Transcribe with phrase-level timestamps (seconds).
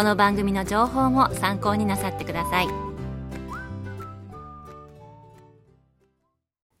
[0.00, 2.68] この番組の情報も参考になさってください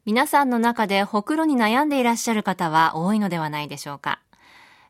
[0.06, 4.22] 皆さんの中でほくろに悩んでいらっしゃる方は多いのではないでしょうか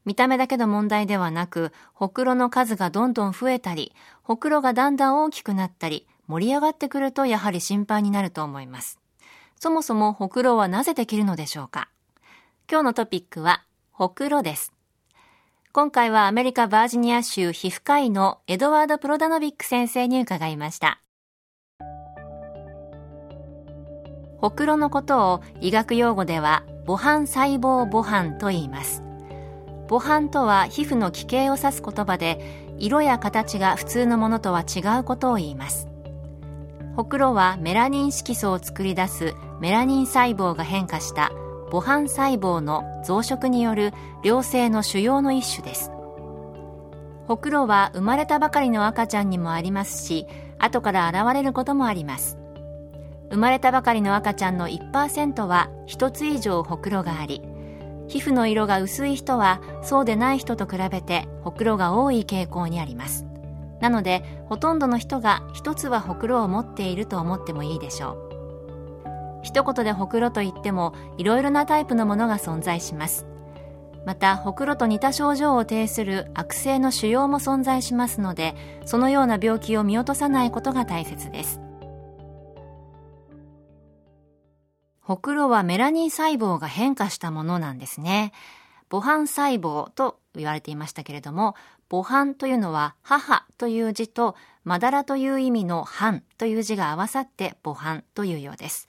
[0.05, 9.01] 見た目だけの問題ではなく、ほくろの数がどんどん増えたり、ほくろがだんだん大きくなったり、盛り上がってくるとやはり心配になると思います。
[9.57, 11.91] そもそもほくろはなぜできるのでしょうか
[12.71, 14.73] 今日のトピックは、ほくろです。
[15.73, 21.01] 今回はアメリカバージニア州皮膚科医のエドワード・プロダノビック先生に伺いました。
[24.39, 29.05] ほくろのことを医学用語では母斑細胞母斑と言います。
[29.89, 35.87] 母斑とは皮膚の奇形を指す言葉で色や形が普通のものとは違うことを言います。
[36.97, 41.31] ほくろはメラニン色素を作り出すメラニン細胞が変化した
[41.71, 45.91] 母斑細胞の増殖による良性の腫瘍の一種です。
[47.27, 50.27] ほくろは生まれたばかりの赤ちゃんにもありますし
[50.59, 52.39] 後から現れることもあります。
[53.31, 57.43] 生まれたばかりの赤ちゃんの1%は1つ以上ほくろがあり
[58.09, 63.25] 皮膚の色が薄い人はそうでない人と比べてほくろが多い傾向にあります。
[63.81, 68.30] なのでほとんどの人が一つはほくろを持っていると思ってもいいでしょう。
[69.43, 73.27] 一言でほくろといってもいろいろなタイプのものが存在します。
[74.07, 78.55] またほくろと似た症状を呈する悪性の腫瘍も存在しますので
[78.87, 81.61] そのような病気を見落とさないことが大切です。
[85.01, 88.33] ほくろはメラニン細胞が変化したものなんですね。
[88.91, 91.55] 母斑細胞と言われていましたけれども
[91.89, 98.89] 母斑というのは母という字とまだらという意味の斑という字が合わさって母斑というようです。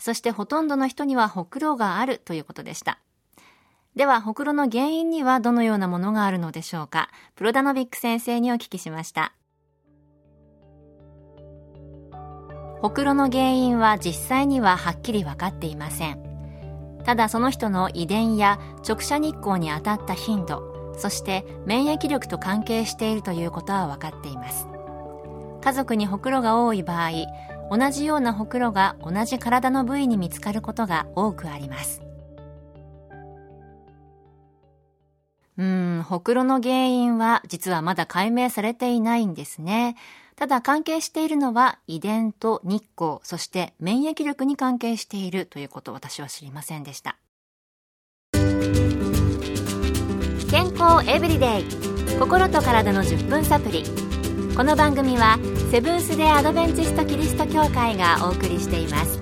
[0.00, 2.98] そしてほとんどの人にはほくろがあるということでした。
[3.94, 7.10] では、ほくろの原因にはどのようなものがあるのでしょうか？
[7.34, 9.32] プロダノビック先生にお聞きしました。
[12.80, 16.18] ほくろの原因は実際にははっきり分かっていません。
[17.04, 24.66] ただその人の遺伝や直射日光に当たった頻度、そして免疫力と関係しているということは分かっています。
[25.62, 27.10] 家族にほくろが多い場合、
[27.70, 32.02] 同じようなほくろが同じ体の部位に見つかることが多くあります。
[35.56, 39.94] うんほくろの原因は実はまだ解明されていないんですね。
[40.34, 47.18] ただ関係しているのは遺伝と日光そして免疫力に関係しているということを私は知りませんでした。
[50.50, 51.64] 健康エブリデイ。
[52.18, 54.09] 心と体の10分サプリ。
[54.56, 55.38] この番組は
[55.70, 59.18] セブンス・デ・アドベンチスト・キリスト教会がお送りしています。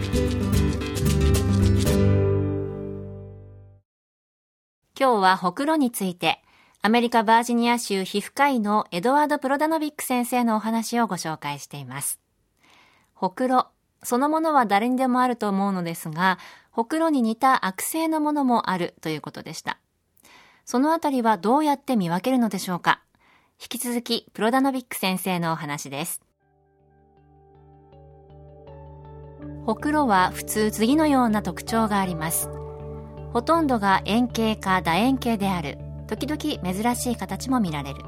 [4.99, 6.43] 今日はほくろについて
[6.83, 12.19] アメリカバージニア州皮膚科医のエドワード・プロダノビック先生のお話をご紹介しています。
[13.15, 13.69] ほくろ
[14.03, 16.39] そのものは誰にでもあると思うのですが
[16.71, 19.79] ほくろに似た悪性のものもあるということでした。
[20.65, 23.03] そのあたりはどうやって見分けるのでしょうか？
[23.61, 26.23] 引き続きプロダノビック先生のお話です。
[29.67, 32.49] ほくろは普通次のような特徴があります。
[33.33, 35.77] ほとんどが円形か楕円形である。
[36.07, 38.05] 時々珍しい形も見られる。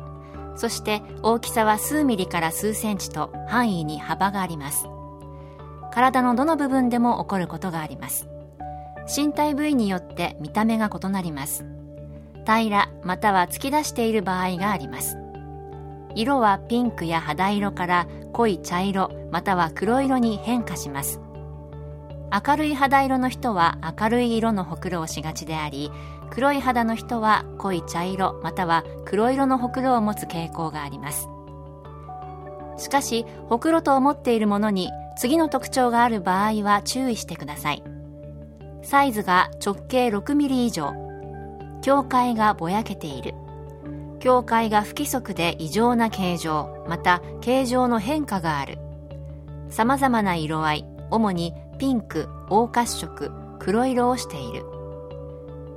[0.55, 4.87] そして大きさは数ミリから数センチと範囲に幅があります。
[5.93, 8.29] 体のどの部分でも起こることがあります。
[9.15, 11.67] 身体部位によって見た目が異なります。
[12.47, 15.19] 平らまたは突き出している場合があります。
[16.15, 21.21] 色はピンクや肌色から濃い茶色または黒色に変化します。
[22.47, 25.91] 明るい肌色の人は明るい色のほくろをしがちであり
[26.31, 31.29] 黒い肌の人は濃い茶色または黒色のほくろを持つ傾向があります。
[32.77, 37.83] しかしほくろと思っているものに次の特徴がある場合は注意してください。
[38.83, 40.93] サイズが直径 6mm 以上。
[41.83, 43.35] 境界がぼやけている。
[44.21, 48.79] 境界が不規則で異常な形状また形状の変化がある。
[49.71, 54.65] さまざまな色合い主にピンク黄褐色黒色をしている。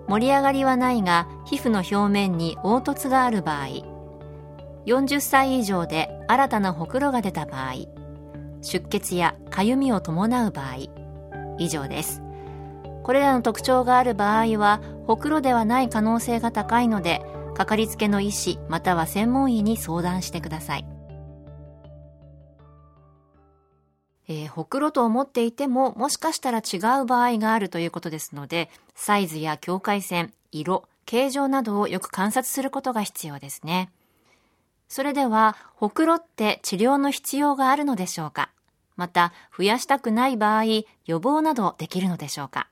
[0.08, 3.68] 盛り上がりはないが皮膚の表面に凹凸がある場合
[4.86, 7.88] 40歳以上で新たなほくろが出た場合
[8.62, 10.76] 出血やかゆみを伴う場合
[11.58, 12.22] 以上です。
[13.04, 17.22] これらの特徴がある場合はほくろではない可能性が高いので
[17.56, 20.86] かかりつけの医師または専門医に相談してください。
[24.28, 33.92] えー、ほくろと思っていてももしかしたら違う場合があるということですのでサイズや境界線色形状などをよく観察することが必要ですね。
[34.88, 38.50] それではほくろって治療の必要があるのでしょうか？
[38.96, 40.64] また増やしたくない場合
[41.06, 42.70] 予防などできるのでしょうか？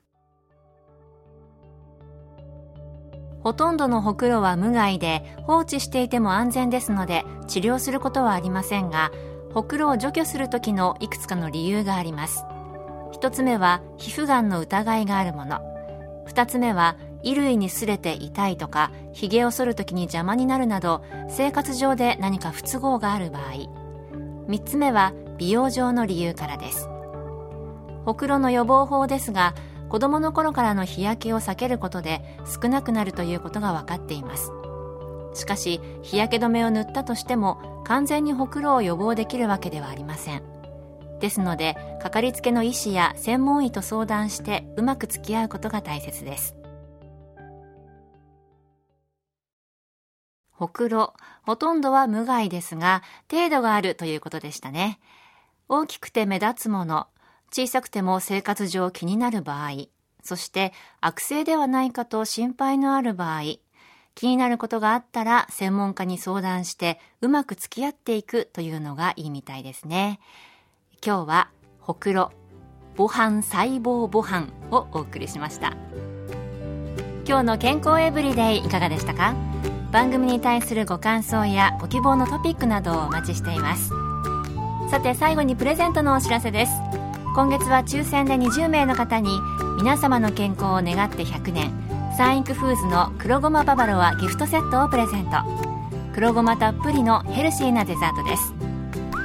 [3.44, 9.12] ほとんどのほくろは無害で放置していても安全ですので治療することはありませんが
[9.54, 12.46] ほくろを除去する時のいくつかの理由があります。
[13.12, 15.60] 一つ目は皮膚がんの疑いがあるもの。
[16.26, 23.68] 二つ目は衣類に擦れて痛いとか髭を剃る時に邪魔になるなど生活上で何か不都合がある場合。
[24.48, 26.88] 三つ目は美容上の理由からです。
[28.06, 29.54] ほくろの予防法ですが
[29.92, 34.54] 子供の頃からの日焼けを避けることで少なくなるということが分かっています。
[35.34, 40.44] しかし日焼け止めを塗ったとしても完全にほくろを予防できるわけではありません。
[41.20, 46.56] ですのでかかりつけの医師や専門医と相談してうまく付き合うことが大切です。
[50.52, 55.02] ほくろほとんどは無害ですが程度があるということでしたね。
[55.68, 57.08] 大きくて目立つもの
[57.52, 59.88] 小さくても生活上気になる場合
[60.24, 63.42] そして悪性ではないかと心配のある場合
[64.14, 70.20] 気になることがあったら専門家に相談してうまく付き合っていくというのがいいみたいですね。
[71.06, 71.50] 今日は
[71.80, 72.32] ほくろ
[72.98, 75.74] 母飯細胞母飯をお送りしました。
[77.26, 79.34] 今日の健康エブリデイいかがでしたか？
[79.92, 83.92] 番組に対するご感想やご希望のトピックなどをお待ちしています。
[84.90, 86.72] さて最後にプレゼントのお知らせです。
[87.34, 89.40] 今月は抽選で20名の方に
[89.78, 91.72] 皆様の健康を願って100年。
[92.18, 95.38] サンインクフーズの黒ごまババロアギフトセットをプレゼント。
[96.14, 98.54] 黒ごまたっぷりのヘルシーなデザートです。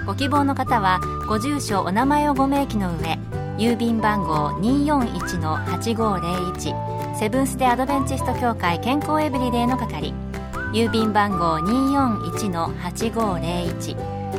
[0.06, 3.18] ご希望の方はご住所お名前をご明記の上
[3.58, 10.14] 郵便番号241-8501セブンス・デ・アドベンチスト協会健康エブリデイの係。
[10.72, 14.15] 郵便番号241-8501